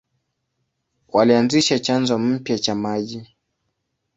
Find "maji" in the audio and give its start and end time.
2.75-3.27